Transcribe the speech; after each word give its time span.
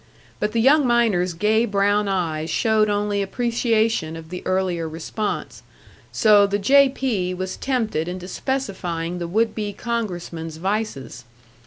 But 0.39 0.53
the 0.53 0.59
young 0.61 0.87
miner's 0.87 1.33
gay 1.35 1.63
brown 1.65 2.07
eyes 2.07 2.49
showed 2.49 2.89
only 2.89 3.21
appreciation 3.21 4.15
of 4.15 4.29
the 4.29 4.41
earlier 4.47 4.89
response; 4.89 5.61
so 6.11 6.47
the 6.47 6.57
"J. 6.57 6.89
P." 6.89 7.35
was 7.35 7.55
tempted 7.55 8.07
into 8.07 8.27
specifying 8.27 9.19
the 9.19 9.27
would 9.27 9.53
be 9.53 9.73
congressman's 9.73 10.57
vices. 10.57 11.25